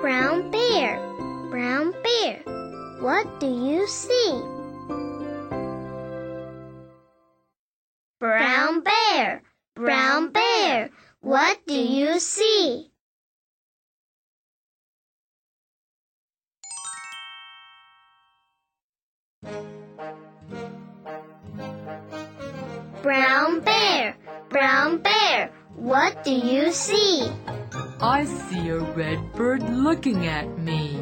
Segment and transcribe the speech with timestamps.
[0.00, 0.96] Brown bear,
[1.50, 2.38] brown bear,
[3.00, 4.42] what do you see?
[8.18, 9.42] Brown bear,
[9.74, 10.88] brown bear,
[11.20, 12.90] what do you see?
[23.02, 24.16] Brown bear,
[24.48, 27.30] brown bear, what do you see?
[28.02, 30.96] I see a red bird looking at me.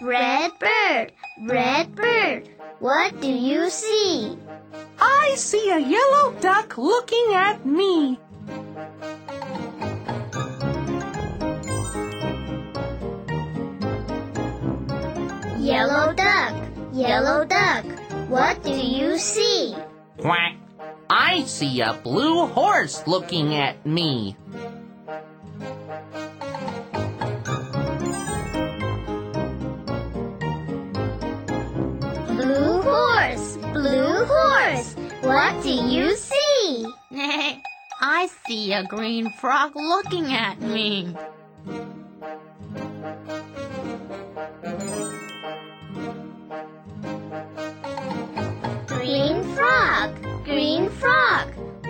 [0.00, 1.12] Red bird,
[1.42, 2.48] red bird,
[2.78, 4.38] what do you see?
[5.00, 8.20] I see a yellow duck looking at me.
[15.58, 16.54] Yellow duck,
[16.92, 17.84] yellow duck,
[18.28, 19.74] what do you see?
[20.18, 20.56] Quack.
[21.10, 24.36] I see a blue horse looking at me.
[32.36, 36.86] Blue horse, blue horse, what do you see?
[38.00, 41.14] I see a green frog looking at me.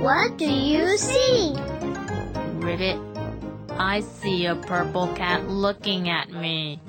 [0.09, 1.55] What do you see?
[2.65, 2.99] Ribbit,
[3.79, 6.81] I see a purple cat looking at me.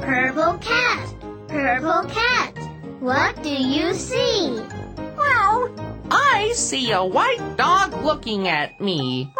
[0.00, 1.14] Purple cat,
[1.48, 2.56] purple cat,
[3.00, 4.62] what do you see?
[5.14, 5.68] Well,
[6.10, 9.30] I see a white dog looking at me.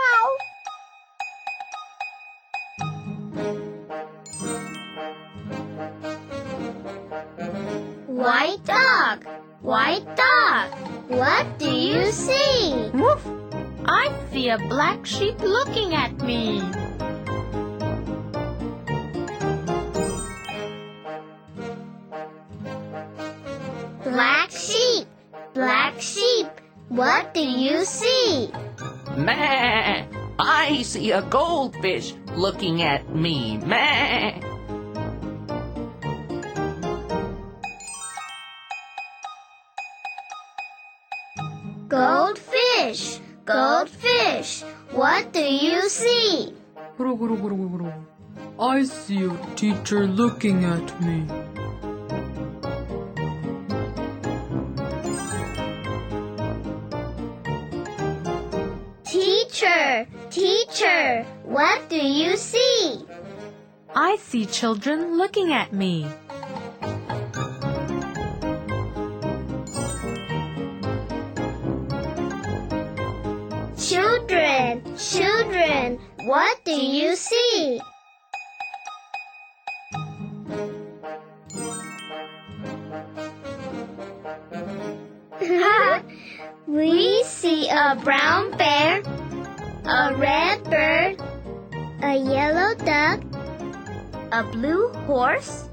[8.21, 9.25] White dog,
[9.63, 10.69] white dog,
[11.09, 12.91] what do you see?
[12.93, 13.27] Woof!
[13.87, 16.61] I see a black sheep looking at me.
[24.05, 25.07] Black sheep,
[25.55, 26.47] black sheep,
[26.91, 28.51] what do you see?
[29.17, 30.05] meh.
[30.39, 33.57] I see a goldfish looking at me.
[33.65, 34.41] Meh.
[41.91, 44.63] Goldfish, goldfish,
[44.93, 46.55] what do you see?
[48.61, 51.27] I see a teacher looking at me.
[59.03, 63.05] Teacher, teacher, what do you see?
[63.97, 66.07] I see children looking at me.
[73.91, 77.81] Children, children, what do you see?
[86.69, 89.03] we see a brown bear,
[89.85, 91.21] a red bird,
[92.05, 93.21] a yellow duck,
[94.31, 95.69] a blue horse,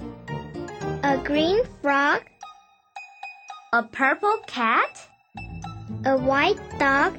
[1.03, 2.23] a green frog,
[3.73, 5.07] a purple cat,
[6.03, 7.15] a white dog,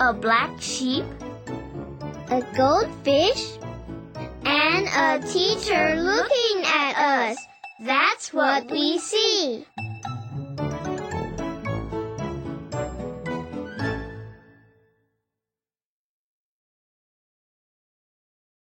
[0.00, 1.04] a black sheep,
[2.28, 3.58] a goldfish,
[4.44, 7.38] and a teacher looking at us.
[7.80, 9.66] That's what we see.